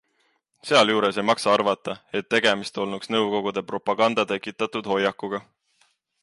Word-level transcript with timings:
Sealjuures 0.67 1.19
ei 1.21 1.25
maksa 1.29 1.51
arvata, 1.57 1.95
et 2.19 2.29
tegemist 2.35 2.81
olnuks 2.85 3.13
nõukogude 3.17 3.65
propaganda 3.73 4.27
tekitatud 4.33 4.91
hoiakuga. 4.95 5.43